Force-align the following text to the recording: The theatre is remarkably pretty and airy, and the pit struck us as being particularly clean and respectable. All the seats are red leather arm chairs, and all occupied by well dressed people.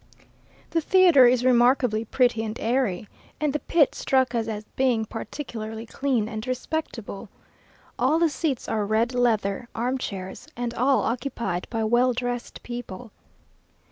The 0.71 0.81
theatre 0.81 1.27
is 1.27 1.45
remarkably 1.45 2.05
pretty 2.05 2.43
and 2.43 2.59
airy, 2.59 3.07
and 3.39 3.53
the 3.53 3.59
pit 3.59 3.93
struck 3.93 4.33
us 4.33 4.47
as 4.47 4.63
being 4.75 5.05
particularly 5.05 5.85
clean 5.85 6.27
and 6.27 6.47
respectable. 6.47 7.29
All 7.99 8.17
the 8.17 8.27
seats 8.27 8.67
are 8.67 8.83
red 8.83 9.13
leather 9.13 9.69
arm 9.75 9.99
chairs, 9.99 10.47
and 10.57 10.73
all 10.73 11.03
occupied 11.03 11.67
by 11.69 11.83
well 11.83 12.13
dressed 12.13 12.63
people. 12.63 13.11